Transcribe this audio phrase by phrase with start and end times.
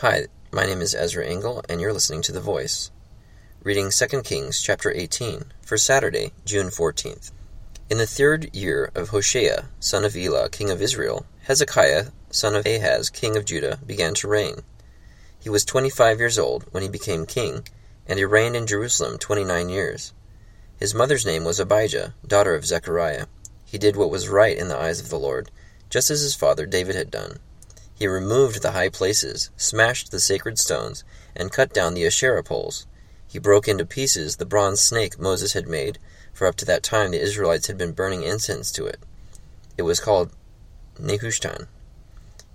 [0.00, 2.90] Hi, my name is Ezra Engel, and you're listening to The Voice.
[3.62, 7.32] Reading 2 Kings chapter 18 for Saturday, June 14th.
[7.88, 12.66] In the third year of Hoshea, son of Elah, king of Israel, Hezekiah, son of
[12.66, 14.56] Ahaz, king of Judah, began to reign.
[15.40, 17.66] He was twenty five years old when he became king,
[18.06, 20.12] and he reigned in Jerusalem twenty nine years.
[20.78, 23.28] His mother's name was Abijah, daughter of Zechariah.
[23.64, 25.50] He did what was right in the eyes of the Lord,
[25.88, 27.38] just as his father David had done.
[27.98, 31.02] He removed the high places, smashed the sacred stones,
[31.34, 32.86] and cut down the Asherah poles.
[33.26, 35.98] He broke into pieces the bronze snake Moses had made,
[36.32, 39.00] for up to that time the Israelites had been burning incense to it.
[39.78, 40.30] It was called
[41.00, 41.68] Nehushtan.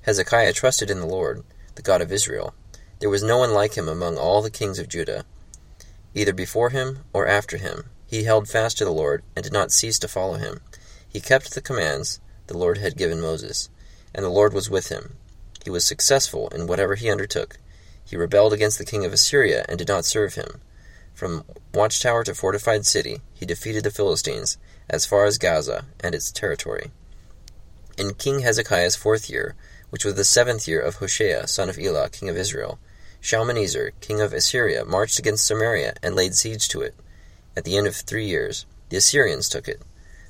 [0.04, 2.54] Hezekiah trusted in the Lord, the God of Israel.
[3.00, 5.26] There was no one like him among all the kings of Judah,
[6.14, 7.90] either before him or after him.
[8.06, 10.62] He held fast to the Lord, and did not cease to follow him.
[11.08, 13.70] He kept the commands the Lord had given Moses,
[14.14, 15.18] and the Lord was with him.
[15.64, 17.58] He was successful in whatever he undertook.
[18.04, 20.60] He rebelled against the king of Assyria and did not serve him.
[21.14, 24.58] From watchtower to fortified city, he defeated the Philistines
[24.90, 26.92] as far as Gaza and its territory.
[27.98, 29.56] In King Hezekiah's fourth year,
[29.92, 32.80] which was the seventh year of Hoshea, son of Elah, king of Israel,
[33.20, 36.96] Shalmaneser, king of Assyria, marched against Samaria and laid siege to it.
[37.56, 39.82] At the end of three years, the Assyrians took it.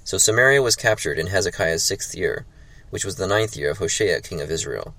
[0.03, 2.45] So Samaria was captured in Hezekiah's sixth year,
[2.89, 4.93] which was the ninth year of Hoshea, king of Israel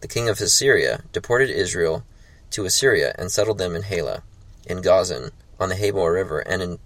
[0.00, 2.04] the king of Assyria, deported Israel
[2.50, 4.22] to Assyria and settled them in Halah,
[4.66, 6.78] in Gozan, on the Habor River, and in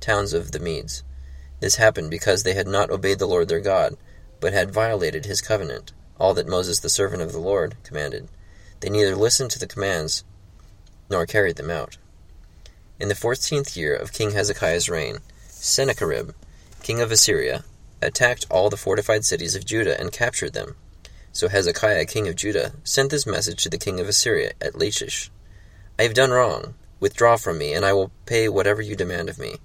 [0.00, 1.02] towns of the Medes.
[1.60, 3.96] This happened because they had not obeyed the Lord their God,
[4.40, 8.28] but had violated his covenant, all that Moses the servant of the Lord commanded.
[8.80, 10.24] They neither listened to the commands
[11.08, 11.98] nor carried them out.
[12.98, 16.30] In the fourteenth year of King Hezekiah's reign, Sennacherib,
[16.82, 17.64] king of Assyria,
[18.00, 20.74] attacked all the fortified cities of Judah and captured them.
[21.32, 25.30] So Hezekiah, king of Judah, sent this message to the king of Assyria at Lachish
[25.98, 26.74] I have done wrong.
[27.00, 29.56] Withdraw from me, and I will pay whatever you demand of me.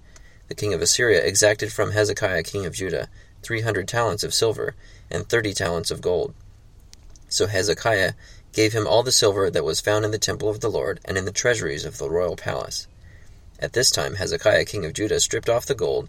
[0.47, 3.09] The king of Assyria exacted from Hezekiah, king of Judah,
[3.43, 4.75] three hundred talents of silver
[5.11, 6.33] and thirty talents of gold.
[7.29, 8.13] So Hezekiah
[8.53, 11.17] gave him all the silver that was found in the temple of the Lord and
[11.17, 12.87] in the treasuries of the royal palace.
[13.59, 16.07] At this time Hezekiah, king of Judah, stripped off the gold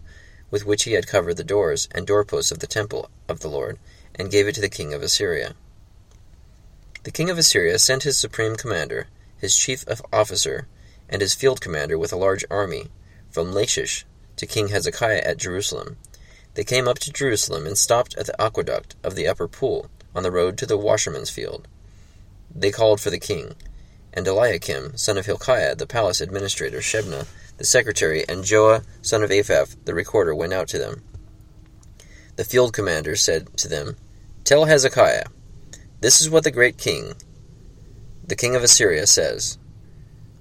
[0.51, 3.77] with which he had covered the doors and doorposts of the temple of the Lord
[4.15, 5.55] and gave it to the king of Assyria.
[7.03, 9.07] The king of Assyria sent his supreme commander,
[9.37, 10.67] his chief officer,
[11.07, 12.89] and his field commander with a large army
[13.29, 14.05] from Lachish
[14.35, 15.97] to King Hezekiah at Jerusalem.
[16.55, 20.23] They came up to Jerusalem and stopped at the aqueduct of the upper pool on
[20.23, 21.67] the road to the washerman's field.
[22.53, 23.55] They called for the king,
[24.13, 27.27] and Eliakim, son of Hilkiah, the palace administrator, Shebna,
[27.59, 31.03] the secretary, and Joah, son of Asaph, the recorder, went out to them.
[32.37, 33.97] The field commander said to them,
[34.45, 35.25] Tell Hezekiah,
[35.99, 37.13] this is what the great king,
[38.25, 39.57] the king of Assyria, says.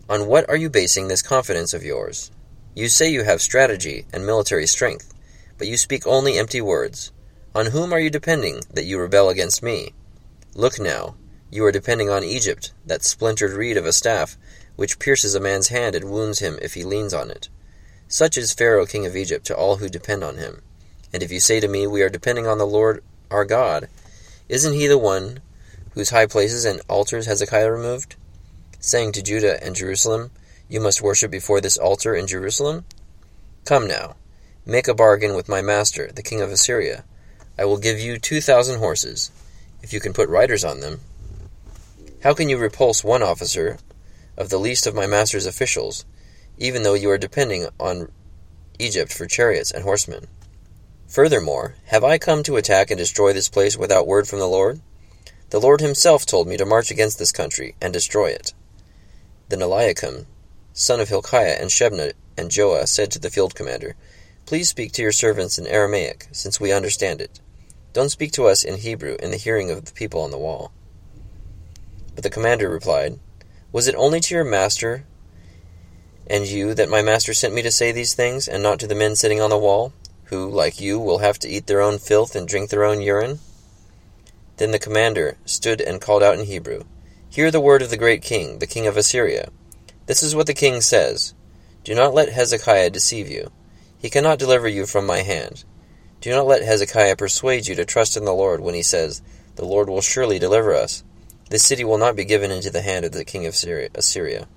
[0.09, 2.31] On what are you basing this confidence of yours?
[2.75, 5.13] You say you have strategy and military strength,
[5.59, 7.11] but you speak only empty words.
[7.55, 9.93] On whom are you depending that you rebel against me?
[10.55, 11.17] Look now,
[11.51, 14.39] you are depending on Egypt, that splintered reed of a staff,
[14.79, 17.49] which pierces a man's hand and wounds him if he leans on it.
[18.07, 20.63] Such is Pharaoh king of Egypt to all who depend on him.
[21.13, 23.89] And if you say to me, We are depending on the Lord our God,
[24.49, 25.41] isn't he the one
[25.95, 28.15] whose high places and altars Hezekiah removed?
[28.79, 30.31] Saying to Judah and Jerusalem,
[30.69, 32.85] You must worship before this altar in Jerusalem?
[33.65, 34.15] Come now,
[34.65, 37.03] make a bargain with my master, the king of Assyria.
[37.59, 39.33] I will give you two thousand horses,
[39.83, 41.01] if you can put riders on them.
[42.23, 43.79] How can you repulse one officer
[44.39, 46.07] of the least of my master's officials,
[46.57, 48.11] even though you are depending on
[48.79, 50.29] Egypt for chariots and horsemen?
[51.09, 54.81] Furthermore, have I come to attack and destroy this place without word from the Lord?
[55.51, 58.55] The Lord himself told me to march against this country and destroy it.
[59.49, 60.27] Then Eliakim,
[60.73, 63.97] son of Hilkiah, and Shebna and Joah said to the field commander,
[64.47, 67.41] Please speak to your servants in Aramaic, since we understand it.
[67.93, 70.71] Don't speak to us in Hebrew in the hearing of the people on the wall.
[72.15, 73.19] But the commander replied,
[73.73, 75.05] Was it only to your master
[76.27, 78.95] and you that my master sent me to say these things, and not to the
[78.95, 79.93] men sitting on the wall?
[80.29, 83.39] who, like you, will have to eat their own filth and drink their own urine?
[84.59, 86.83] Then the commander stood and called out in Hebrew,
[87.31, 89.51] Hear the word of the great king, the king of Assyria.
[90.07, 91.35] This is what the king says
[91.85, 93.51] Do not let Hezekiah deceive you.
[93.99, 95.65] He cannot deliver you from my hand.
[96.21, 99.23] Do not let Hezekiah persuade you to trust in the Lord when he says,
[99.57, 101.05] The Lord will surely deliver us.
[101.51, 103.55] This city will not be given into the hand of the king of
[103.95, 104.49] Assyria.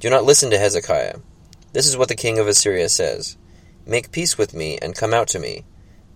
[0.00, 1.18] Do not listen to Hezekiah.
[1.72, 3.36] This is what the king of Assyria says.
[3.86, 5.64] Make peace with me, and come out to me.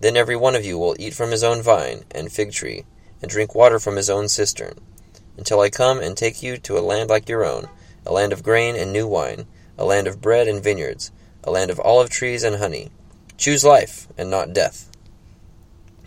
[0.01, 2.85] Then every one of you will eat from his own vine and fig tree,
[3.21, 4.79] and drink water from his own cistern.
[5.37, 7.67] until I come and take you to a land like your own,
[8.05, 9.45] a land of grain and new wine,
[9.77, 11.11] a land of bread and vineyards,
[11.43, 12.91] a land of olive trees and honey.
[13.37, 14.90] Choose life and not death.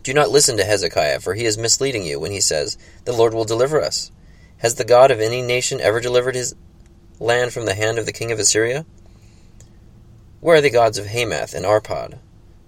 [0.05, 3.33] Do not listen to Hezekiah, for he is misleading you when he says, The Lord
[3.33, 4.13] will deliver us.
[4.59, 6.55] Has the God of any nation ever delivered his
[7.19, 8.85] land from the hand of the king of Assyria?
[10.41, 12.19] Where are the gods of Hamath and Arpad?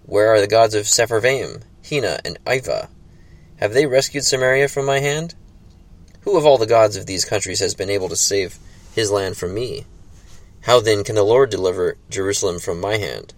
[0.07, 2.89] Where are the gods of Sepharvaim, Hena, and Ivvah?
[3.57, 5.35] Have they rescued Samaria from my hand?
[6.23, 8.59] Who of all the gods of these countries has been able to save
[8.95, 9.85] his land from me?
[10.63, 13.35] How then can the Lord deliver Jerusalem from my hand?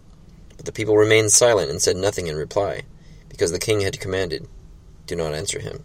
[0.56, 2.82] But the people remained silent and said nothing in reply,
[3.28, 4.48] because the king had commanded,
[5.06, 5.84] Do not answer him.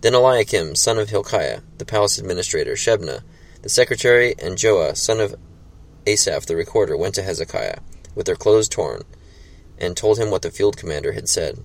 [0.00, 3.22] Then Eliakim, son of Hilkiah, the palace administrator, Shebna,
[3.62, 5.34] the secretary, and Joah, son of
[6.06, 7.78] Asaph, the recorder, went to Hezekiah,
[8.14, 9.02] with their clothes torn,
[9.78, 11.58] and told him what the field commander had said.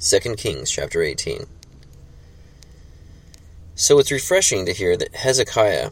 [0.00, 1.46] 2 Kings chapter 18.
[3.74, 5.90] So it's refreshing to hear that Hezekiah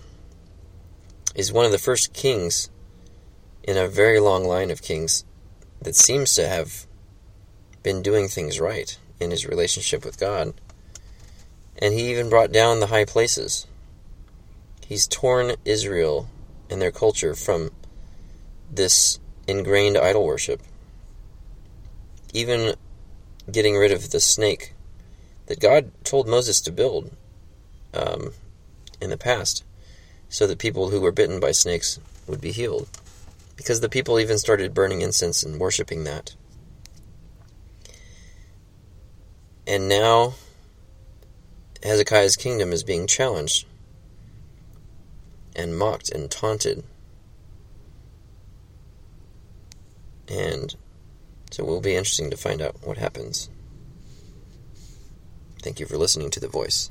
[1.37, 2.69] is one of the first kings
[3.63, 5.25] in a very long line of kings
[5.83, 6.87] that seems to have
[7.87, 10.53] been doing things right in his relationship with God.
[11.79, 13.65] And he even brought down the high places.
[14.85, 16.29] He's torn Israel
[16.69, 17.71] and their culture from
[18.69, 20.61] this ingrained idol worship.
[22.35, 22.75] Even
[23.53, 24.75] getting rid of the snake
[25.47, 27.13] that God told Moses to build
[27.95, 28.33] um,
[29.01, 29.63] in the past
[30.29, 32.89] so that people who were bitten by snakes would be healed.
[33.55, 36.35] Because the people even started burning incense and worshiping that.
[39.67, 40.35] And now
[41.83, 43.67] Hezekiah's kingdom is being challenged
[45.57, 46.85] and mocked and taunted.
[50.29, 50.75] And
[51.51, 53.49] so it will be interesting to find out what happens.
[55.63, 56.89] Thank you for listening to The Voice.